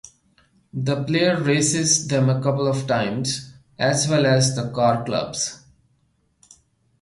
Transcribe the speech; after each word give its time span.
The 0.73 1.03
player 1.03 1.37
races 1.39 2.07
them 2.07 2.27
a 2.27 2.41
couple 2.41 2.67
of 2.67 2.87
times, 2.87 3.53
as 3.77 4.07
well 4.07 4.25
as 4.25 4.55
the 4.55 4.71
car 4.71 5.05
clubs. 5.05 5.63